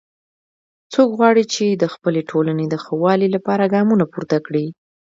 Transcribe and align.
څوک 0.93 1.09
غواړي 1.17 1.43
چې 1.53 1.65
د 1.71 1.83
خپلې 1.93 2.21
ټولنې 2.29 2.65
د 2.69 2.75
ښه 2.83 2.93
والي 3.03 3.27
لپاره 3.35 3.71
ګامونه 3.73 4.05
پورته 4.13 4.37
کړي 4.45 4.65